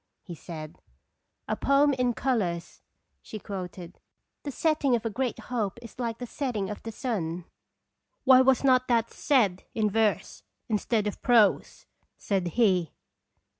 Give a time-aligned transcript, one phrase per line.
[0.23, 0.79] He said:"
[1.47, 2.81] A poem in colors!"
[3.21, 7.45] She quoted:*' The setting of a great hope is like the setting of the sun!"
[8.23, 11.85] "Why was that not said in verse instead of prose?"
[12.17, 12.93] said he.